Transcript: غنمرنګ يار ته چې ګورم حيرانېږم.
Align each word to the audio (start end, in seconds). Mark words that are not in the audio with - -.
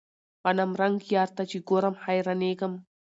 غنمرنګ 0.43 0.97
يار 1.15 1.29
ته 1.37 1.43
چې 1.49 1.57
ګورم 1.67 1.95
حيرانېږم. 2.03 2.73